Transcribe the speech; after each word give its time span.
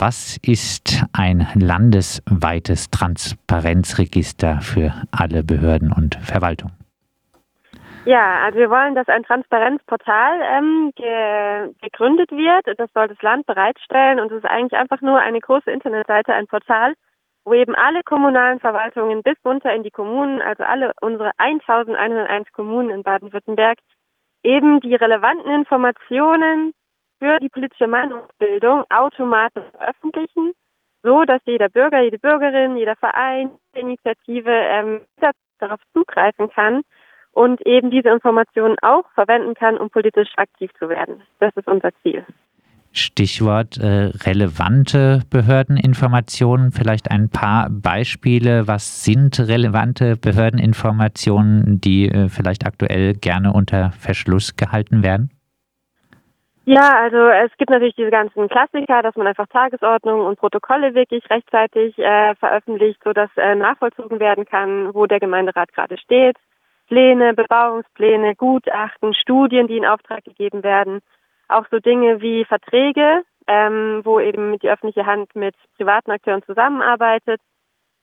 Was 0.00 0.38
ist 0.46 1.02
ein 1.12 1.48
landesweites 1.56 2.88
Transparenzregister 2.90 4.60
für 4.60 4.92
alle 5.10 5.42
Behörden 5.42 5.92
und 5.92 6.14
Verwaltungen? 6.22 6.76
Ja, 8.04 8.44
also 8.44 8.60
wir 8.60 8.70
wollen, 8.70 8.94
dass 8.94 9.08
ein 9.08 9.24
Transparenzportal 9.24 10.40
ähm, 10.40 10.92
ge 10.94 11.74
gegründet 11.82 12.30
wird. 12.30 12.78
Das 12.78 12.92
soll 12.94 13.08
das 13.08 13.20
Land 13.22 13.46
bereitstellen 13.46 14.20
und 14.20 14.30
es 14.30 14.38
ist 14.38 14.48
eigentlich 14.48 14.78
einfach 14.78 15.00
nur 15.00 15.18
eine 15.18 15.40
große 15.40 15.70
Internetseite, 15.72 16.32
ein 16.32 16.46
Portal, 16.46 16.94
wo 17.44 17.54
eben 17.54 17.74
alle 17.74 18.04
kommunalen 18.04 18.60
Verwaltungen 18.60 19.24
bis 19.24 19.36
runter 19.44 19.74
in 19.74 19.82
die 19.82 19.90
Kommunen, 19.90 20.40
also 20.40 20.62
alle 20.62 20.92
unsere 21.00 21.32
1101 21.38 22.52
Kommunen 22.52 22.90
in 22.90 23.02
Baden-Württemberg, 23.02 23.78
eben 24.44 24.78
die 24.78 24.94
relevanten 24.94 25.50
Informationen 25.50 26.72
für 27.18 27.38
die 27.40 27.48
politische 27.48 27.86
Meinungsbildung 27.86 28.84
automatisch 28.90 29.64
veröffentlichen, 29.76 30.52
so 31.02 31.24
dass 31.24 31.40
jeder 31.44 31.68
Bürger, 31.68 32.02
jede 32.02 32.18
Bürgerin, 32.18 32.76
jeder 32.76 32.96
Verein, 32.96 33.50
Initiative 33.74 34.50
ähm, 34.50 35.00
darauf 35.58 35.80
zugreifen 35.92 36.50
kann 36.50 36.82
und 37.32 37.64
eben 37.66 37.90
diese 37.90 38.08
Informationen 38.08 38.76
auch 38.82 39.04
verwenden 39.14 39.54
kann, 39.54 39.76
um 39.76 39.90
politisch 39.90 40.30
aktiv 40.36 40.70
zu 40.78 40.88
werden. 40.88 41.22
Das 41.40 41.54
ist 41.56 41.68
unser 41.68 41.90
Ziel. 42.02 42.24
Stichwort 42.92 43.76
äh, 43.76 44.10
relevante 44.24 45.22
Behördeninformationen. 45.30 46.72
Vielleicht 46.72 47.10
ein 47.10 47.28
paar 47.28 47.68
Beispiele. 47.70 48.66
Was 48.66 49.04
sind 49.04 49.38
relevante 49.38 50.16
Behördeninformationen, 50.16 51.80
die 51.80 52.08
äh, 52.08 52.28
vielleicht 52.28 52.66
aktuell 52.66 53.14
gerne 53.14 53.52
unter 53.52 53.92
Verschluss 53.92 54.56
gehalten 54.56 55.02
werden? 55.02 55.30
Ja, 56.68 57.00
also 57.00 57.28
es 57.28 57.50
gibt 57.56 57.70
natürlich 57.70 57.94
diese 57.94 58.10
ganzen 58.10 58.46
Klassiker, 58.46 59.00
dass 59.00 59.16
man 59.16 59.26
einfach 59.26 59.46
Tagesordnungen 59.46 60.26
und 60.26 60.38
Protokolle 60.38 60.94
wirklich 60.94 61.24
rechtzeitig 61.30 61.98
äh, 61.98 62.34
veröffentlicht, 62.34 63.00
sodass 63.02 63.30
äh, 63.38 63.54
nachvollzogen 63.54 64.20
werden 64.20 64.44
kann, 64.44 64.92
wo 64.92 65.06
der 65.06 65.18
Gemeinderat 65.18 65.72
gerade 65.72 65.96
steht. 65.96 66.36
Pläne, 66.88 67.32
Bebauungspläne, 67.32 68.34
Gutachten, 68.34 69.14
Studien, 69.14 69.66
die 69.66 69.78
in 69.78 69.86
Auftrag 69.86 70.24
gegeben 70.24 70.62
werden. 70.62 71.00
Auch 71.48 71.64
so 71.70 71.78
Dinge 71.78 72.20
wie 72.20 72.44
Verträge, 72.44 73.22
ähm, 73.46 74.02
wo 74.04 74.20
eben 74.20 74.58
die 74.58 74.68
öffentliche 74.68 75.06
Hand 75.06 75.34
mit 75.34 75.54
privaten 75.78 76.10
Akteuren 76.10 76.42
zusammenarbeitet. 76.42 77.40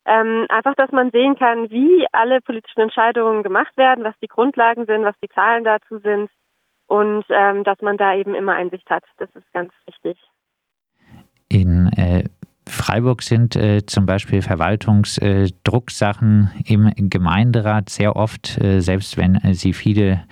Ähm, 0.08 0.48
einfach, 0.50 0.74
dass 0.74 0.92
man 0.92 1.12
sehen 1.12 1.36
kann, 1.38 1.70
wie 1.70 2.08
alle 2.12 2.42
politischen 2.42 2.82
Entscheidungen 2.82 3.44
gemacht 3.44 3.78
werden, 3.78 4.04
was 4.04 4.16
die 4.24 4.28
Grundlagen 4.28 4.88
sind, 4.88 5.04
was 5.04 5.16
die 5.22 5.30
Zahlen 5.30 5.64
dazu 5.64 6.00
sind 6.00 6.32
und 6.88 7.26
ähm, 7.30 7.64
dass 7.64 7.82
man 7.82 7.98
da 7.98 8.16
eben 8.16 8.36
immer 8.36 8.54
Einsicht 8.54 8.90
hat. 8.90 9.04
Das 9.18 9.30
ist 9.36 9.52
ganz 9.54 9.72
wichtig. 9.86 10.18
In 11.50 11.88
äh, 11.96 12.24
Freiburg 12.68 13.22
sind 13.22 13.56
äh, 13.56 13.86
zum 13.86 14.06
Beispiel 14.06 14.42
Verwaltungsdrucksachen 14.42 16.52
äh, 16.66 16.74
im 16.74 17.10
Gemeinderat 17.10 17.90
sehr 17.90 18.16
oft, 18.16 18.58
äh, 18.62 18.80
selbst 18.82 19.18
wenn 19.18 19.36
äh, 19.36 19.54
sie 19.54 19.74
viele 19.74 20.24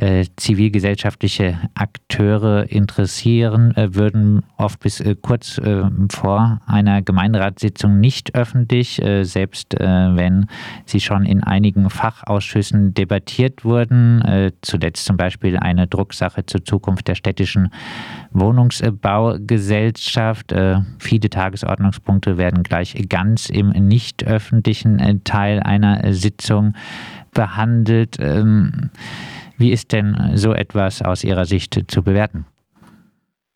äh, 0.00 0.24
zivilgesellschaftliche 0.36 1.58
Akteure 1.74 2.70
interessieren, 2.70 3.76
äh, 3.76 3.94
würden 3.94 4.44
oft 4.56 4.78
bis 4.80 5.00
äh, 5.00 5.16
kurz 5.20 5.58
äh, 5.58 5.82
vor 6.10 6.60
einer 6.66 7.02
Gemeinderatssitzung 7.02 7.98
nicht 7.98 8.34
öffentlich, 8.34 9.02
äh, 9.02 9.24
selbst 9.24 9.74
wenn 9.78 10.46
sie 10.86 11.00
schon 11.00 11.24
in 11.24 11.42
einigen 11.42 11.90
Fachausschüssen 11.90 12.94
debattiert 12.94 13.64
wurden. 13.64 14.52
zuletzt 14.62 15.04
zum 15.04 15.16
Beispiel 15.16 15.56
eine 15.56 15.86
Drucksache 15.86 16.44
zur 16.46 16.64
Zukunft 16.64 17.06
der 17.08 17.14
städtischen 17.14 17.70
Wohnungsbaugesellschaft. 18.32 20.54
viele 20.98 21.30
Tagesordnungspunkte 21.30 22.38
werden 22.38 22.62
gleich 22.62 22.94
ganz 23.08 23.50
im 23.50 23.70
nicht 23.70 24.24
öffentlichen 24.24 25.22
Teil 25.24 25.60
einer 25.60 26.12
Sitzung 26.12 26.74
behandelt. 27.32 28.16
Ähm, 28.18 28.90
wie 29.58 29.72
ist 29.72 29.92
denn 29.92 30.32
so 30.34 30.52
etwas 30.52 31.02
aus 31.02 31.24
Ihrer 31.24 31.44
Sicht 31.44 31.90
zu 31.90 32.02
bewerten? 32.02 32.46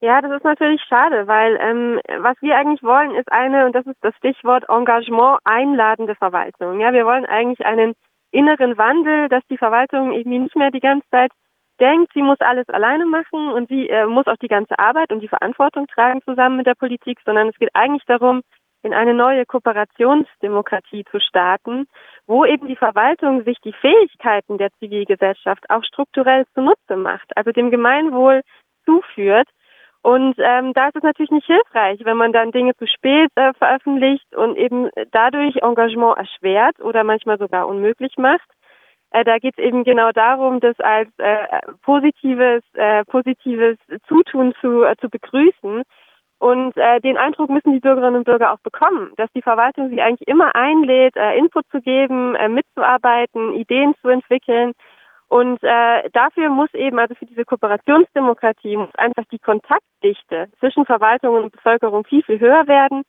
Ja, 0.00 0.20
das 0.20 0.32
ist 0.32 0.44
natürlich 0.44 0.82
schade, 0.88 1.28
weil 1.28 1.56
ähm, 1.60 2.00
was 2.22 2.36
wir 2.40 2.56
eigentlich 2.56 2.82
wollen, 2.82 3.14
ist 3.14 3.30
eine, 3.30 3.66
und 3.66 3.72
das 3.72 3.86
ist 3.86 3.98
das 4.00 4.14
Stichwort 4.16 4.64
Engagement, 4.68 5.38
einladende 5.44 6.16
Verwaltung. 6.16 6.80
Ja, 6.80 6.92
wir 6.92 7.06
wollen 7.06 7.24
eigentlich 7.24 7.64
einen 7.64 7.94
inneren 8.32 8.76
Wandel, 8.78 9.28
dass 9.28 9.44
die 9.48 9.58
Verwaltung 9.58 10.10
irgendwie 10.10 10.40
nicht 10.40 10.56
mehr 10.56 10.72
die 10.72 10.80
ganze 10.80 11.08
Zeit 11.10 11.30
denkt, 11.78 12.12
sie 12.14 12.22
muss 12.22 12.40
alles 12.40 12.68
alleine 12.68 13.06
machen 13.06 13.52
und 13.52 13.68
sie 13.68 13.88
äh, 13.88 14.06
muss 14.06 14.26
auch 14.26 14.36
die 14.36 14.48
ganze 14.48 14.76
Arbeit 14.78 15.12
und 15.12 15.20
die 15.20 15.28
Verantwortung 15.28 15.86
tragen 15.86 16.20
zusammen 16.22 16.56
mit 16.56 16.66
der 16.66 16.74
Politik, 16.74 17.18
sondern 17.24 17.48
es 17.48 17.58
geht 17.58 17.70
eigentlich 17.74 18.04
darum, 18.06 18.42
in 18.82 18.92
eine 18.92 19.14
neue 19.14 19.46
Kooperationsdemokratie 19.46 21.04
zu 21.10 21.20
starten, 21.20 21.86
wo 22.26 22.44
eben 22.44 22.68
die 22.68 22.76
Verwaltung 22.76 23.44
sich 23.44 23.58
die 23.64 23.72
Fähigkeiten 23.72 24.58
der 24.58 24.70
Zivilgesellschaft 24.78 25.68
auch 25.68 25.84
strukturell 25.84 26.44
zunutze 26.54 26.96
macht, 26.96 27.36
also 27.36 27.50
dem 27.52 27.70
Gemeinwohl 27.70 28.42
zuführt. 28.84 29.48
Und 30.02 30.34
ähm, 30.38 30.72
da 30.72 30.88
ist 30.88 30.96
es 30.96 31.02
natürlich 31.02 31.30
nicht 31.30 31.46
hilfreich, 31.46 32.00
wenn 32.04 32.16
man 32.16 32.32
dann 32.32 32.50
Dinge 32.50 32.74
zu 32.76 32.86
spät 32.88 33.30
äh, 33.36 33.52
veröffentlicht 33.54 34.34
und 34.34 34.56
eben 34.56 34.90
dadurch 35.12 35.56
Engagement 35.62 36.18
erschwert 36.18 36.80
oder 36.80 37.04
manchmal 37.04 37.38
sogar 37.38 37.68
unmöglich 37.68 38.16
macht. 38.18 38.48
Äh, 39.12 39.24
da 39.24 39.38
geht 39.38 39.56
es 39.56 39.64
eben 39.64 39.84
genau 39.84 40.10
darum, 40.10 40.58
das 40.58 40.78
als 40.80 41.08
äh, 41.18 41.46
positives, 41.82 42.62
äh, 42.74 43.04
positives 43.04 43.78
Zutun 44.08 44.54
zu, 44.60 44.82
äh, 44.82 44.96
zu 44.96 45.08
begrüßen 45.08 45.82
und 46.42 46.76
äh, 46.76 47.00
den 47.00 47.16
Eindruck 47.18 47.50
müssen 47.50 47.72
die 47.72 47.78
Bürgerinnen 47.78 48.16
und 48.16 48.24
Bürger 48.24 48.52
auch 48.52 48.58
bekommen, 48.64 49.12
dass 49.16 49.30
die 49.32 49.42
Verwaltung 49.42 49.90
sie 49.90 50.02
eigentlich 50.02 50.26
immer 50.26 50.56
einlädt, 50.56 51.14
äh, 51.14 51.38
Input 51.38 51.64
zu 51.70 51.80
geben, 51.80 52.34
äh, 52.34 52.48
mitzuarbeiten, 52.48 53.54
Ideen 53.54 53.94
zu 54.02 54.08
entwickeln. 54.08 54.72
Und 55.28 55.62
äh, 55.62 56.10
dafür 56.10 56.48
muss 56.48 56.74
eben, 56.74 56.98
also 56.98 57.14
für 57.14 57.26
diese 57.26 57.44
Kooperationsdemokratie, 57.44 58.76
muss 58.76 58.92
einfach 58.96 59.22
die 59.30 59.38
Kontaktdichte 59.38 60.48
zwischen 60.58 60.84
Verwaltung 60.84 61.36
und 61.36 61.52
Bevölkerung 61.52 62.04
viel, 62.04 62.24
viel 62.24 62.40
höher 62.40 62.66
werden. 62.66 63.04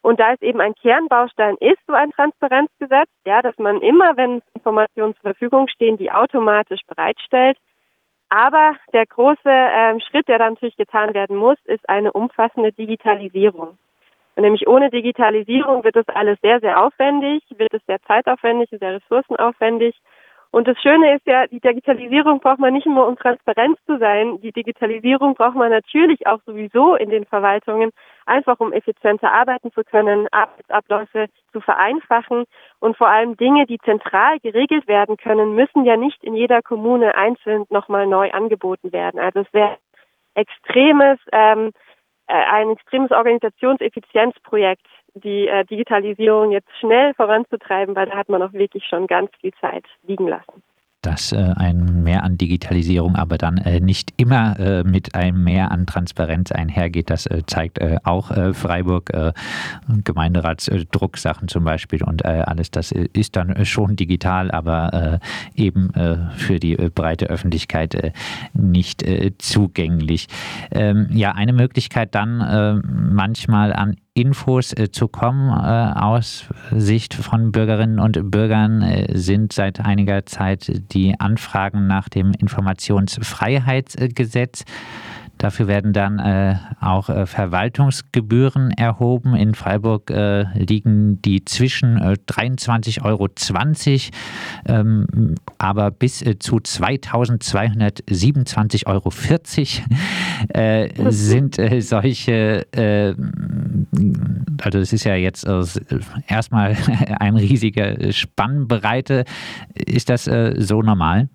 Und 0.00 0.18
da 0.18 0.32
es 0.32 0.40
eben 0.40 0.62
ein 0.62 0.72
Kernbaustein 0.72 1.56
ist, 1.60 1.80
so 1.86 1.92
ein 1.92 2.10
Transparenzgesetz, 2.12 3.10
ja, 3.26 3.42
dass 3.42 3.58
man 3.58 3.82
immer, 3.82 4.16
wenn 4.16 4.40
Informationen 4.54 5.12
zur 5.16 5.32
Verfügung 5.32 5.68
stehen, 5.68 5.98
die 5.98 6.10
automatisch 6.10 6.80
bereitstellt, 6.86 7.58
aber 8.28 8.76
der 8.92 9.06
große 9.06 9.38
ähm, 9.44 10.00
Schritt, 10.00 10.28
der 10.28 10.38
da 10.38 10.50
natürlich 10.50 10.76
getan 10.76 11.14
werden 11.14 11.36
muss, 11.36 11.58
ist 11.64 11.88
eine 11.88 12.12
umfassende 12.12 12.72
Digitalisierung. 12.72 13.78
Und 14.36 14.42
nämlich 14.42 14.68
ohne 14.68 14.90
Digitalisierung 14.90 15.82
wird 15.82 15.96
das 15.96 16.08
alles 16.08 16.38
sehr, 16.42 16.60
sehr 16.60 16.80
aufwendig, 16.80 17.42
wird 17.56 17.74
es 17.74 17.84
sehr 17.86 18.00
zeitaufwendig, 18.02 18.70
sehr 18.70 18.94
ressourcenaufwendig. 18.94 19.96
Und 20.50 20.66
das 20.66 20.80
Schöne 20.80 21.16
ist 21.16 21.26
ja, 21.26 21.46
die 21.46 21.60
Digitalisierung 21.60 22.40
braucht 22.40 22.58
man 22.58 22.72
nicht 22.72 22.86
nur, 22.86 23.06
um 23.06 23.16
transparent 23.16 23.78
zu 23.86 23.98
sein. 23.98 24.40
Die 24.40 24.52
Digitalisierung 24.52 25.34
braucht 25.34 25.56
man 25.56 25.70
natürlich 25.70 26.26
auch 26.26 26.40
sowieso 26.46 26.94
in 26.94 27.10
den 27.10 27.26
Verwaltungen, 27.26 27.90
einfach 28.28 28.60
um 28.60 28.72
effizienter 28.72 29.32
arbeiten 29.32 29.72
zu 29.72 29.82
können, 29.84 30.28
Arbeitsabläufe 30.30 31.26
zu 31.52 31.60
vereinfachen 31.60 32.44
und 32.80 32.96
vor 32.96 33.08
allem 33.08 33.36
Dinge, 33.36 33.66
die 33.66 33.78
zentral 33.78 34.38
geregelt 34.40 34.86
werden 34.86 35.16
können, 35.16 35.54
müssen 35.54 35.84
ja 35.84 35.96
nicht 35.96 36.22
in 36.22 36.34
jeder 36.34 36.62
Kommune 36.62 37.14
einzeln 37.14 37.64
nochmal 37.70 38.06
neu 38.06 38.30
angeboten 38.30 38.92
werden. 38.92 39.18
Also 39.18 39.40
es 39.40 39.52
wäre 39.52 39.78
extremes, 40.34 41.18
ähm, 41.32 41.72
äh, 42.28 42.34
ein 42.34 42.70
extremes 42.70 43.10
Organisationseffizienzprojekt, 43.10 44.86
die 45.14 45.48
äh, 45.48 45.64
Digitalisierung 45.64 46.52
jetzt 46.52 46.70
schnell 46.78 47.14
voranzutreiben, 47.14 47.96
weil 47.96 48.06
da 48.06 48.16
hat 48.16 48.28
man 48.28 48.42
auch 48.42 48.52
wirklich 48.52 48.84
schon 48.84 49.06
ganz 49.06 49.30
viel 49.40 49.52
Zeit 49.60 49.84
liegen 50.02 50.28
lassen 50.28 50.62
dass 51.02 51.32
äh, 51.32 51.54
ein 51.56 52.02
Mehr 52.02 52.24
an 52.24 52.38
Digitalisierung 52.38 53.14
aber 53.14 53.38
dann 53.38 53.58
äh, 53.58 53.80
nicht 53.80 54.12
immer 54.16 54.58
äh, 54.58 54.82
mit 54.82 55.14
einem 55.14 55.44
Mehr 55.44 55.70
an 55.70 55.86
Transparenz 55.86 56.50
einhergeht. 56.50 57.10
Das 57.10 57.28
zeigt 57.46 57.78
auch 58.04 58.30
Freiburg, 58.54 59.12
Gemeinderatsdrucksachen 60.04 61.48
zum 61.48 61.64
Beispiel 61.64 62.02
und 62.02 62.24
alles. 62.24 62.70
Das 62.70 62.92
ist 62.92 63.36
dann 63.36 63.64
schon 63.64 63.96
digital, 63.96 64.50
aber 64.50 65.20
eben 65.54 65.90
für 66.36 66.58
die 66.58 66.76
breite 66.76 67.26
Öffentlichkeit 67.26 68.12
nicht 68.52 69.04
zugänglich. 69.38 70.26
Ähm, 70.70 71.08
ja, 71.12 71.32
eine 71.32 71.52
Möglichkeit 71.52 72.14
dann 72.14 72.82
manchmal 73.12 73.72
an 73.72 73.96
Infos 74.18 74.72
äh, 74.72 74.90
zu 74.90 75.06
kommen 75.06 75.50
äh, 75.50 75.92
aus 75.96 76.46
Sicht 76.72 77.14
von 77.14 77.52
Bürgerinnen 77.52 78.00
und 78.00 78.32
Bürgern 78.32 78.82
äh, 78.82 79.16
sind 79.16 79.52
seit 79.52 79.78
einiger 79.78 80.26
Zeit 80.26 80.82
die 80.92 81.14
Anfragen 81.20 81.86
nach 81.86 82.08
dem 82.08 82.32
Informationsfreiheitsgesetz. 82.32 84.64
Dafür 85.38 85.68
werden 85.68 85.92
dann 85.92 86.18
äh, 86.18 86.56
auch 86.80 87.08
äh, 87.08 87.26
Verwaltungsgebühren 87.26 88.72
erhoben. 88.72 89.36
In 89.36 89.54
Freiburg 89.54 90.10
äh, 90.10 90.46
liegen 90.58 91.22
die 91.22 91.44
zwischen 91.44 91.96
23,20 91.98 93.04
Euro, 93.04 93.28
ähm, 94.66 95.36
aber 95.58 95.92
bis 95.92 96.18
zu 96.18 96.56
2227,40 96.56 98.86
Euro 98.86 99.10
sind 101.10 101.56
solche, 101.80 102.66
also 104.62 104.78
es 104.78 104.92
ist 104.92 105.02
ja 105.04 105.14
jetzt 105.14 105.46
erstmal 106.26 106.76
ein 107.20 107.36
riesiger 107.36 108.12
Spannbreite. 108.12 109.24
Ist 109.74 110.10
das 110.10 110.24
so 110.24 110.82
normal? 110.82 111.28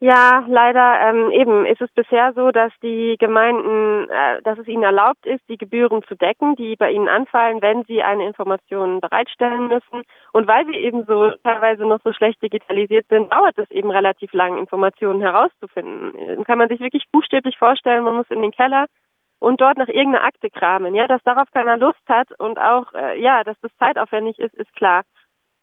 Ja, 0.00 0.44
leider 0.46 1.00
ähm, 1.00 1.32
eben 1.32 1.66
ist 1.66 1.80
es 1.80 1.90
bisher 1.90 2.32
so, 2.32 2.52
dass 2.52 2.72
die 2.84 3.16
Gemeinden, 3.18 4.08
äh, 4.08 4.40
dass 4.42 4.56
es 4.56 4.68
ihnen 4.68 4.84
erlaubt 4.84 5.26
ist, 5.26 5.42
die 5.48 5.58
Gebühren 5.58 6.04
zu 6.04 6.14
decken, 6.14 6.54
die 6.54 6.76
bei 6.76 6.92
ihnen 6.92 7.08
anfallen, 7.08 7.60
wenn 7.62 7.82
sie 7.82 8.00
eine 8.04 8.24
Information 8.24 9.00
bereitstellen 9.00 9.66
müssen. 9.66 10.04
Und 10.32 10.46
weil 10.46 10.68
wir 10.68 10.78
eben 10.78 11.04
so 11.04 11.32
teilweise 11.42 11.84
noch 11.84 11.98
so 12.04 12.12
schlecht 12.12 12.40
digitalisiert 12.40 13.06
sind, 13.08 13.32
dauert 13.32 13.58
es 13.58 13.68
eben 13.72 13.90
relativ 13.90 14.32
lang, 14.32 14.56
Informationen 14.56 15.20
herauszufinden. 15.20 16.12
Dann 16.28 16.44
kann 16.44 16.58
man 16.58 16.68
sich 16.68 16.78
wirklich 16.78 17.06
buchstäblich 17.10 17.58
vorstellen, 17.58 18.04
man 18.04 18.14
muss 18.14 18.30
in 18.30 18.40
den 18.40 18.52
Keller 18.52 18.86
und 19.40 19.60
dort 19.60 19.78
nach 19.78 19.88
irgendeiner 19.88 20.24
Akte 20.24 20.48
kramen. 20.48 20.94
Ja, 20.94 21.08
dass 21.08 21.22
darauf 21.24 21.50
keiner 21.52 21.76
Lust 21.76 22.08
hat 22.08 22.28
und 22.38 22.56
auch, 22.60 22.92
äh, 22.94 23.20
ja, 23.20 23.42
dass 23.42 23.58
das 23.62 23.72
zeitaufwendig 23.78 24.38
ist, 24.38 24.54
ist 24.54 24.72
klar. 24.76 25.02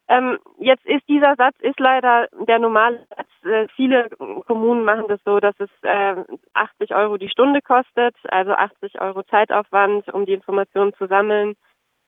Ähm, 0.08 0.38
jetzt 0.58 0.86
ist 0.86 1.08
dieser 1.08 1.34
Satz 1.36 1.56
ist 1.60 1.80
leider 1.80 2.28
der 2.46 2.58
normale 2.58 3.06
Satz. 3.08 3.28
Äh, 3.44 3.66
viele 3.74 4.08
Kommunen 4.46 4.84
machen 4.84 5.08
das 5.08 5.20
so, 5.24 5.40
dass 5.40 5.54
es 5.58 5.70
äh, 5.82 6.16
80 6.54 6.94
Euro 6.94 7.16
die 7.16 7.28
Stunde 7.28 7.60
kostet, 7.60 8.14
also 8.28 8.52
80 8.52 9.00
Euro 9.00 9.24
Zeitaufwand, 9.24 10.08
um 10.14 10.24
die 10.24 10.34
Informationen 10.34 10.94
zu 10.94 11.06
sammeln, 11.06 11.54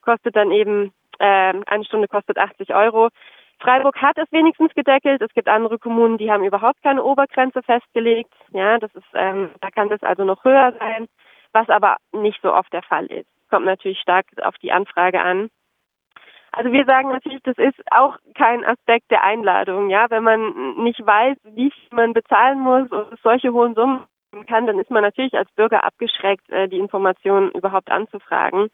kostet 0.03 0.37
dann 0.37 0.53
eben 0.53 0.93
äh, 1.19 1.55
eine 1.67 1.85
Stunde 1.85 2.07
kostet 2.09 2.39
80 2.39 2.75
Euro. 2.75 3.09
Freiburg 3.61 4.01
hat 4.01 4.17
es 4.19 4.31
wenigstens 4.31 4.73
gedeckelt. 4.75 5.21
Es 5.21 5.35
gibt 5.35 5.49
andere 5.49 5.79
Kommunen, 5.79 6.19
die 6.19 6.31
haben 6.31 6.45
überhaupt 6.45 6.81
keine 6.83 7.03
Obergrenze 7.03 7.63
festgelegt. 7.63 8.33
Ja, 8.53 8.79
das 8.79 8.95
ist, 8.95 9.07
ähm, 9.15 9.51
da 9.61 9.71
kann 9.71 9.89
das 9.89 10.03
also 10.03 10.25
noch 10.25 10.45
höher 10.45 10.73
sein, 10.79 11.09
was 11.53 11.69
aber 11.69 11.97
nicht 12.13 12.41
so 12.43 12.55
oft 12.55 12.73
der 12.73 12.83
Fall 12.83 13.07
ist. 13.07 13.27
Kommt 13.51 13.67
natürlich 13.67 13.99
stark 14.01 14.27
auf 14.43 14.57
die 14.59 14.71
Anfrage 14.71 15.21
an. 15.21 15.51
Also 16.59 16.73
wir 16.73 16.85
sagen 16.87 17.11
natürlich, 17.11 17.41
das 17.45 17.57
ist 17.57 17.81
auch 17.93 18.17
kein 18.35 18.65
Aspekt 18.65 19.13
der 19.13 19.23
Einladung. 19.23 19.91
Ja, 19.91 20.11
wenn 20.11 20.25
man 20.25 20.75
nicht 20.83 20.99
weiß, 21.07 21.37
wie 21.55 21.71
viel 21.71 21.89
man 21.97 22.13
bezahlen 22.13 22.59
muss 22.59 22.91
und 22.91 23.17
solche 23.23 23.53
hohen 23.53 23.77
Summen 23.77 24.01
kann, 24.49 24.67
dann 24.67 24.81
ist 24.81 24.91
man 24.91 25.05
natürlich 25.05 25.35
als 25.35 25.49
Bürger 25.53 25.85
abgeschreckt, 25.85 26.51
äh, 26.51 26.67
die 26.69 26.81
Informationen 26.81 27.53
überhaupt 27.53 27.93
anzufragen. 27.93 28.71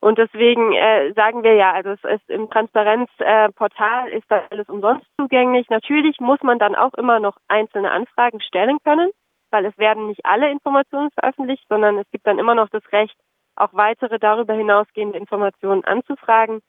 Und 0.00 0.18
deswegen 0.18 0.74
äh, 0.74 1.14
sagen 1.14 1.42
wir 1.42 1.54
ja, 1.54 1.72
also 1.72 1.92
es 1.92 2.04
ist 2.04 2.28
im 2.28 2.50
Transparenzportal 2.50 4.08
äh, 4.08 4.18
ist 4.18 4.30
das 4.30 4.42
alles 4.50 4.68
umsonst 4.68 5.06
zugänglich. 5.18 5.70
Natürlich 5.70 6.20
muss 6.20 6.42
man 6.42 6.58
dann 6.58 6.74
auch 6.74 6.92
immer 6.92 7.20
noch 7.20 7.38
einzelne 7.48 7.90
Anfragen 7.90 8.42
stellen 8.42 8.76
können, 8.84 9.12
weil 9.50 9.64
es 9.64 9.78
werden 9.78 10.08
nicht 10.08 10.26
alle 10.26 10.50
Informationen 10.50 11.08
veröffentlicht, 11.18 11.64
sondern 11.70 11.96
es 11.96 12.10
gibt 12.10 12.26
dann 12.26 12.38
immer 12.38 12.54
noch 12.54 12.68
das 12.68 12.82
Recht, 12.92 13.16
auch 13.56 13.72
weitere 13.72 14.18
darüber 14.18 14.52
hinausgehende 14.52 15.16
Informationen 15.16 15.84
anzufragen. 15.84 16.60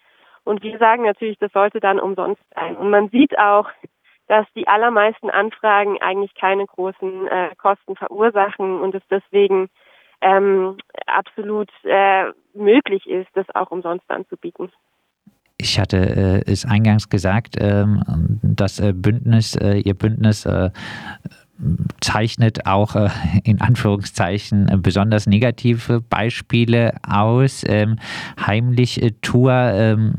Und 0.46 0.64
wir 0.64 0.78
sagen 0.78 1.04
natürlich, 1.04 1.38
das 1.40 1.52
sollte 1.52 1.80
dann 1.80 2.00
umsonst 2.00 2.42
sein. 2.54 2.78
Und 2.78 2.90
man 2.90 3.10
sieht 3.10 3.38
auch, 3.38 3.68
dass 4.28 4.46
die 4.56 4.68
allermeisten 4.68 5.30
Anfragen 5.30 6.02
eigentlich 6.02 6.34
keine 6.36 6.66
großen 6.66 7.28
äh, 7.28 7.50
Kosten 7.58 7.96
verursachen 7.96 8.80
und 8.80 8.96
es 8.96 9.04
deswegen 9.10 9.70
ähm, 10.22 10.78
absolut 11.08 11.70
äh, 11.84 12.32
möglich 12.54 13.08
ist, 13.08 13.30
das 13.34 13.46
auch 13.54 13.72
umsonst 13.72 14.10
anzubieten. 14.10 14.72
Ich 15.66 15.80
hatte 15.80 15.98
äh, 15.98 16.52
es 16.52 16.64
eingangs 16.64 17.10
gesagt, 17.10 17.56
ähm, 17.60 18.04
das 18.44 18.80
äh, 18.80 18.94
Bündnis, 18.94 19.56
äh, 19.56 19.80
Ihr 19.80 19.96
Bündnis 19.96 20.46
äh, 20.46 20.70
zeichnet 22.02 22.68
auch 22.68 22.96
äh, 22.96 23.10
in 23.44 23.62
Anführungszeichen 23.62 24.70
äh, 24.70 24.78
besonders 24.78 25.26
negative 25.26 26.02
Beispiele 26.02 26.94
aus. 27.02 27.66
Ähm, 27.68 27.98
heimlich 28.40 29.02
äh, 29.02 29.14
Tour, 29.24 29.54
ähm, 29.54 30.14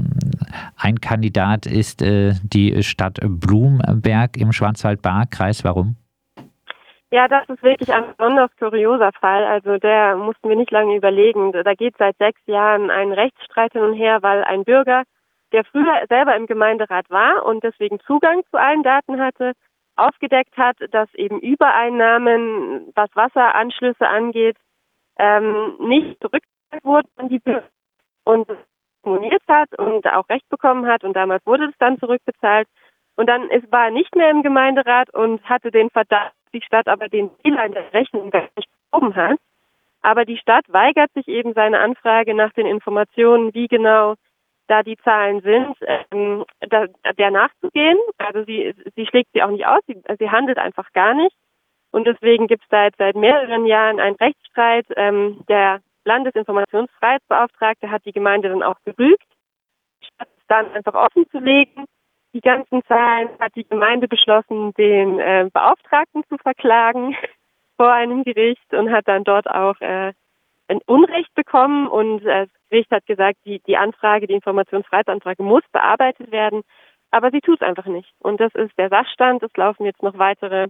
ein 0.76 1.00
Kandidat 1.00 1.66
ist 1.66 2.00
die 2.02 2.82
Stadt 2.82 3.20
Blumberg 3.22 4.36
im 4.36 4.52
Schwarzwald-Baar-Kreis. 4.52 5.62
Warum? 5.62 5.94
Ja, 7.12 7.28
das 7.28 7.48
ist 7.48 7.62
wirklich 7.62 7.92
ein 7.92 8.04
besonders 8.16 8.50
kurioser 8.58 9.12
Fall. 9.20 9.44
Also 9.44 9.78
der 9.78 10.16
mussten 10.16 10.48
wir 10.48 10.56
nicht 10.56 10.72
lange 10.72 10.96
überlegen. 10.96 11.52
Da 11.52 11.74
geht 11.74 11.94
seit 11.98 12.16
sechs 12.18 12.40
Jahren 12.46 12.90
ein 12.90 13.12
Rechtsstreit 13.12 13.72
hin 13.72 13.82
und 13.82 13.94
her, 13.94 14.18
weil 14.22 14.42
ein 14.42 14.64
Bürger, 14.64 15.04
der 15.52 15.64
früher 15.64 16.04
selber 16.08 16.36
im 16.36 16.46
Gemeinderat 16.46 17.08
war 17.10 17.44
und 17.44 17.62
deswegen 17.62 18.00
Zugang 18.00 18.42
zu 18.50 18.58
allen 18.58 18.82
Daten 18.82 19.20
hatte, 19.20 19.52
aufgedeckt 19.96 20.56
hat, 20.56 20.76
dass 20.90 21.12
eben 21.14 21.40
Übereinnahmen, 21.40 22.92
was 22.94 23.08
Wasseranschlüsse 23.14 24.06
angeht, 24.06 24.56
ähm, 25.18 25.76
nicht 25.78 26.20
zurückgezahlt 26.20 26.84
wurden 26.84 27.08
an 27.16 27.28
die 27.28 27.38
Bürger 27.38 27.68
und 28.24 28.46
kommuniert 29.02 29.42
hat 29.48 29.78
und 29.78 30.06
auch 30.08 30.28
Recht 30.28 30.48
bekommen 30.48 30.86
hat 30.86 31.04
und 31.04 31.14
damals 31.14 31.44
wurde 31.46 31.66
es 31.66 31.78
dann 31.78 31.98
zurückbezahlt. 31.98 32.68
Und 33.14 33.28
dann 33.28 33.48
ist, 33.50 33.70
war 33.72 33.86
er 33.86 33.90
nicht 33.90 34.14
mehr 34.14 34.30
im 34.30 34.42
Gemeinderat 34.42 35.08
und 35.14 35.42
hatte 35.48 35.70
den 35.70 35.88
Verdacht, 35.90 36.34
die 36.52 36.60
Stadt 36.60 36.86
aber 36.86 37.08
den 37.08 37.30
Fehler 37.42 37.64
in 37.64 37.72
der 37.72 37.92
Rechnung 37.94 38.30
gar 38.30 38.48
nicht 38.56 38.68
behoben 38.90 39.14
hat. 39.14 39.38
Aber 40.02 40.24
die 40.24 40.36
Stadt 40.36 40.64
weigert 40.68 41.10
sich 41.14 41.26
eben 41.28 41.54
seine 41.54 41.78
Anfrage 41.78 42.34
nach 42.34 42.52
den 42.52 42.66
Informationen, 42.66 43.54
wie 43.54 43.68
genau 43.68 44.16
da 44.68 44.82
die 44.82 44.96
Zahlen 44.98 45.40
sind, 45.40 45.76
ähm, 46.10 46.44
da, 46.60 46.86
der 47.18 47.30
nachzugehen. 47.30 47.98
Also 48.18 48.44
sie, 48.44 48.74
sie 48.94 49.06
schlägt 49.06 49.30
sie 49.32 49.42
auch 49.42 49.50
nicht 49.50 49.66
aus, 49.66 49.80
sie, 49.86 50.00
sie 50.18 50.30
handelt 50.30 50.58
einfach 50.58 50.92
gar 50.92 51.14
nicht. 51.14 51.36
Und 51.92 52.06
deswegen 52.06 52.46
gibt 52.46 52.62
es 52.62 52.68
seit, 52.68 52.94
seit 52.96 53.16
mehreren 53.16 53.66
Jahren 53.66 54.00
einen 54.00 54.16
Rechtsstreit. 54.16 54.86
Ähm, 54.96 55.44
der 55.48 55.80
Landesinformationsfreiheitsbeauftragte 56.04 57.90
hat 57.90 58.04
die 58.04 58.12
Gemeinde 58.12 58.48
dann 58.48 58.62
auch 58.62 58.78
gerügt, 58.84 59.26
statt 60.00 60.28
es 60.36 60.46
dann 60.48 60.72
einfach 60.72 60.94
offen 60.94 61.28
zu 61.30 61.38
legen. 61.38 61.84
Die 62.32 62.40
ganzen 62.40 62.82
Zahlen 62.84 63.30
hat 63.40 63.54
die 63.56 63.66
Gemeinde 63.66 64.08
beschlossen, 64.08 64.74
den 64.74 65.18
äh, 65.18 65.48
Beauftragten 65.52 66.22
zu 66.28 66.36
verklagen 66.38 67.16
vor 67.76 67.92
einem 67.92 68.24
Gericht 68.24 68.72
und 68.74 68.90
hat 68.90 69.08
dann 69.08 69.24
dort 69.24 69.48
auch 69.48 69.80
äh, 69.80 70.12
ein 70.68 70.80
Unrecht 70.86 71.34
bekommen 71.34 71.86
und 71.86 72.24
äh, 72.24 72.46
das 72.46 72.68
Gericht 72.70 72.90
hat 72.90 73.06
gesagt, 73.06 73.38
die, 73.44 73.60
die 73.60 73.76
Anfrage, 73.76 74.26
die 74.26 74.34
Informationsfreiheitsanfrage 74.34 75.42
muss 75.42 75.62
bearbeitet 75.72 76.30
werden, 76.30 76.62
aber 77.10 77.30
sie 77.30 77.40
tut 77.40 77.60
es 77.60 77.66
einfach 77.66 77.86
nicht. 77.86 78.12
Und 78.18 78.40
das 78.40 78.54
ist 78.54 78.76
der 78.78 78.88
Sachstand. 78.88 79.42
Es 79.42 79.56
laufen 79.56 79.84
jetzt 79.84 80.02
noch 80.02 80.18
weitere 80.18 80.68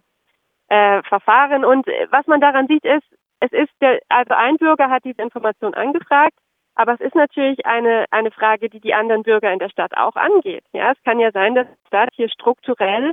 äh, 0.69 1.03
Verfahren 1.05 1.65
und 1.65 1.87
äh, 1.89 2.07
was 2.11 2.27
man 2.27 2.41
daran 2.41 2.67
sieht 2.67 2.85
ist, 2.85 3.07
es 3.41 3.53
ist 3.53 3.73
der, 3.81 4.01
also 4.09 4.35
ein 4.35 4.57
Bürger 4.57 4.91
hat 4.91 5.05
diese 5.05 5.23
Information 5.23 5.75
angefragt, 5.75 6.39
aber 6.75 6.95
es 6.95 7.01
ist 7.01 7.15
natürlich 7.15 7.65
eine, 7.67 8.07
eine 8.11 8.31
Frage, 8.31 8.69
die 8.69 8.81
die 8.81 8.95
anderen 8.95 9.23
Bürger 9.23 9.53
in 9.53 9.59
der 9.59 9.69
Stadt 9.69 9.97
auch 9.97 10.17
angeht. 10.17 10.65
Ja, 10.73 10.93
es 10.93 11.03
kann 11.05 11.19
ja 11.19 11.31
sein, 11.33 11.55
dass 11.55 11.67
die 11.67 11.87
Stadt 11.87 12.11
hier 12.15 12.29
strukturell 12.29 13.13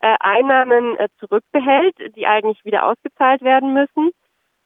äh, 0.00 0.16
Einnahmen 0.20 0.96
äh, 0.96 1.08
zurückbehält, 1.18 1.96
die 2.16 2.26
eigentlich 2.26 2.64
wieder 2.64 2.86
ausgezahlt 2.86 3.42
werden 3.42 3.74
müssen. 3.74 4.10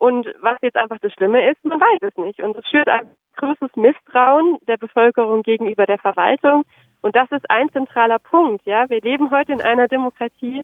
Und 0.04 0.26
was 0.42 0.58
jetzt 0.60 0.76
einfach 0.76 0.98
das 1.00 1.14
Schlimme 1.14 1.50
ist, 1.50 1.64
man 1.64 1.80
weiß 1.80 2.00
es 2.02 2.16
nicht. 2.18 2.38
Und 2.42 2.54
es 2.58 2.66
führt 2.68 2.90
ein 2.90 3.08
großes 3.38 3.74
Misstrauen 3.74 4.58
der 4.68 4.76
Bevölkerung 4.76 5.42
gegenüber 5.42 5.86
der 5.86 5.96
Verwaltung. 5.96 6.64
Und 7.00 7.16
das 7.16 7.32
ist 7.32 7.50
ein 7.50 7.70
zentraler 7.70 8.18
Punkt. 8.18 8.66
Ja, 8.66 8.90
wir 8.90 9.00
leben 9.00 9.30
heute 9.30 9.52
in 9.52 9.62
einer 9.62 9.88
Demokratie, 9.88 10.60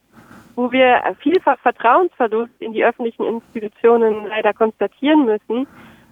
wo 0.56 0.70
wir 0.72 1.16
vielfach 1.20 1.58
Vertrauensverlust 1.60 2.52
in 2.58 2.74
die 2.74 2.84
öffentlichen 2.84 3.24
Institutionen 3.24 4.26
leider 4.26 4.52
konstatieren 4.52 5.24
müssen. 5.24 5.66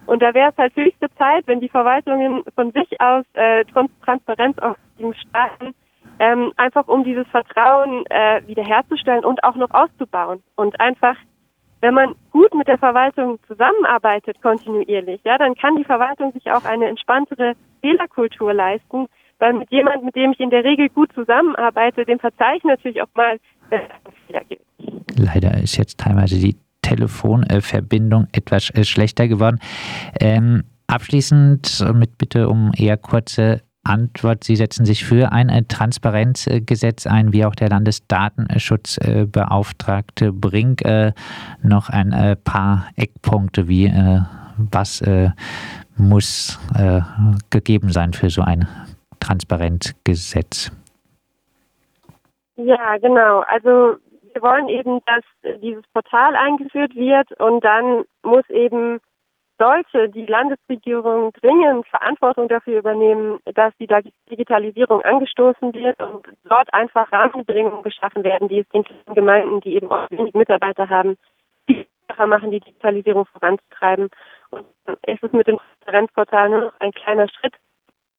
Und 0.06 0.22
da 0.22 0.32
wäre 0.32 0.52
es 0.52 0.56
halt 0.56 0.74
höchste 0.74 1.10
Zeit, 1.18 1.46
wenn 1.48 1.60
die 1.60 1.68
Verwaltungen 1.68 2.44
von 2.54 2.72
sich 2.72 2.98
aus 2.98 3.26
äh, 3.34 3.62
Transparenz 4.06 4.58
auf 4.60 4.78
dem 4.98 5.12
starten, 5.12 5.74
ähm, 6.18 6.54
einfach 6.56 6.88
um 6.88 7.04
dieses 7.04 7.28
Vertrauen 7.28 8.06
äh, 8.06 8.40
wiederherzustellen 8.46 9.26
und 9.26 9.44
auch 9.44 9.56
noch 9.56 9.70
auszubauen 9.72 10.42
und 10.56 10.80
einfach 10.80 11.16
wenn 11.80 11.94
man 11.94 12.14
gut 12.30 12.54
mit 12.54 12.68
der 12.68 12.78
Verwaltung 12.78 13.38
zusammenarbeitet, 13.46 14.40
kontinuierlich, 14.42 15.20
ja, 15.24 15.38
dann 15.38 15.54
kann 15.54 15.76
die 15.76 15.84
Verwaltung 15.84 16.32
sich 16.32 16.50
auch 16.50 16.64
eine 16.64 16.86
entspanntere 16.86 17.54
Fehlerkultur 17.80 18.52
leisten, 18.52 19.06
weil 19.38 19.52
mit 19.54 19.70
jemandem, 19.70 20.06
mit 20.06 20.16
dem 20.16 20.32
ich 20.32 20.40
in 20.40 20.50
der 20.50 20.64
Regel 20.64 20.88
gut 20.88 21.12
zusammenarbeite, 21.14 22.04
dem 22.04 22.18
verzeihe 22.18 22.56
ich 22.56 22.64
natürlich 22.64 23.00
auch 23.02 23.08
mal, 23.14 23.38
wenn 23.70 23.80
es 23.80 24.14
Fehler 24.26 24.44
gibt. 24.48 24.62
Leider 25.16 25.56
ist 25.58 25.76
jetzt 25.76 26.00
teilweise 26.00 26.38
die 26.38 26.56
Telefonverbindung 26.82 28.26
etwas 28.32 28.70
äh, 28.70 28.84
schlechter 28.84 29.28
geworden. 29.28 29.58
Ähm, 30.20 30.64
abschließend 30.86 31.84
mit 31.94 32.18
Bitte 32.18 32.48
um 32.48 32.72
eher 32.76 32.96
kurze 32.96 33.62
Antwort. 33.84 34.42
Sie 34.44 34.56
setzen 34.56 34.84
sich 34.84 35.04
für 35.04 35.30
ein 35.32 35.68
Transparenzgesetz 35.68 37.06
ein, 37.06 37.32
wie 37.32 37.44
auch 37.44 37.54
der 37.54 37.68
Landesdatenschutzbeauftragte 37.68 40.32
Brink. 40.32 40.82
Noch 41.62 41.88
ein 41.88 42.36
paar 42.44 42.88
Eckpunkte, 42.96 43.68
wie 43.68 43.92
was 44.56 45.04
muss 45.96 46.58
gegeben 47.50 47.92
sein 47.92 48.12
für 48.12 48.30
so 48.30 48.42
ein 48.42 48.66
Transparenzgesetz. 49.20 50.72
Ja, 52.56 52.96
genau. 52.98 53.44
Also 53.48 53.98
wir 54.32 54.42
wollen 54.42 54.68
eben, 54.68 55.00
dass 55.06 55.24
dieses 55.60 55.84
Portal 55.92 56.36
eingeführt 56.36 56.94
wird 56.94 57.32
und 57.40 57.64
dann 57.64 58.04
muss 58.22 58.48
eben 58.50 59.00
sollte 59.58 60.08
die 60.08 60.26
Landesregierung 60.26 61.32
dringend 61.32 61.86
Verantwortung 61.88 62.48
dafür 62.48 62.78
übernehmen, 62.78 63.40
dass 63.54 63.74
die 63.78 63.88
Digitalisierung 64.30 65.02
angestoßen 65.02 65.74
wird 65.74 66.00
und 66.00 66.26
dort 66.44 66.72
einfach 66.72 67.10
Rahmenbedingungen 67.12 67.82
geschaffen 67.82 68.24
werden, 68.24 68.48
die 68.48 68.60
es 68.60 68.68
den 68.68 68.84
Gemeinden, 69.14 69.60
die 69.60 69.74
eben 69.74 69.90
auch 69.90 70.10
wenig 70.10 70.34
Mitarbeiter 70.34 70.88
haben, 70.88 71.16
einfacher 71.68 72.26
machen, 72.26 72.50
die 72.50 72.60
Digitalisierung 72.60 73.26
voranzutreiben. 73.26 74.08
Und 74.50 74.66
es 75.02 75.22
ist 75.22 75.34
mit 75.34 75.46
dem 75.46 75.58
Transparenzportal 75.58 76.48
nur 76.50 76.60
noch 76.60 76.80
ein 76.80 76.92
kleiner 76.92 77.28
Schritt, 77.28 77.54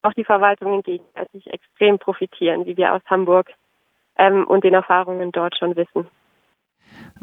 auch 0.02 0.14
die 0.14 0.26
Verwaltungen 0.26 0.84
gegenseitig 0.84 1.48
extrem 1.48 2.00
profitieren, 2.00 2.66
wie 2.66 2.78
wir 2.78 2.94
aus 2.94 3.02
Hamburg 3.06 3.52
ähm, 4.18 4.46
und 4.46 4.64
den 4.64 4.74
Erfahrungen 4.74 5.32
dort 5.32 5.58
schon 5.58 5.76
wissen. 5.76 6.08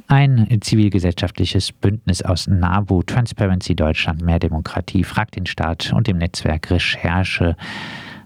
Ein 0.09 0.47
zivilgesellschaftliches 0.61 1.73
Bündnis 1.73 2.23
aus 2.23 2.47
NABU, 2.47 3.03
Transparency 3.03 3.75
Deutschland, 3.75 4.23
Mehr 4.23 4.39
Demokratie, 4.39 5.03
fragt 5.03 5.37
den 5.37 5.47
Staat 5.47 5.93
und 5.93 6.07
dem 6.07 6.19
Netzwerk 6.19 6.71
Recherche 6.71 7.57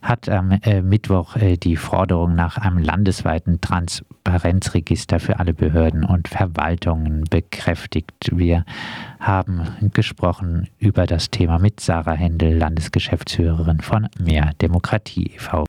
hat 0.03 0.29
am 0.29 0.51
äh, 0.51 0.83
Mittwoch 0.83 1.37
äh, 1.37 1.57
die 1.57 1.77
Forderung 1.77 2.35
nach 2.35 2.57
einem 2.57 2.79
landesweiten 2.79 3.61
Transparenzregister 3.61 5.21
für 5.21 5.39
alle 5.39 5.53
Behörden 5.55 6.05
und 6.05 6.29
Verwaltungen 6.29 7.25
bekräftigt. 7.29 8.31
Wir 8.33 8.65
haben 9.19 9.91
gesprochen 9.93 10.69
über 10.79 11.07
das 11.07 11.31
Thema 11.31 11.59
mit 11.59 11.81
Sarah 11.81 12.15
Händel, 12.15 12.57
Landesgeschäftsführerin 12.57 13.81
von 13.81 14.09
Mehr 14.19 14.53
Demokratie 14.61 15.33
e.V. 15.35 15.67